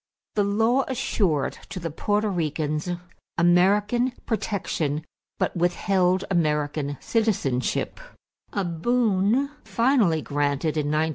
[0.33, 2.89] The law assured to the Porto Ricans
[3.37, 5.05] American protection
[5.37, 7.99] but withheld American citizenship
[8.51, 11.09] a boon finally granted in 1917.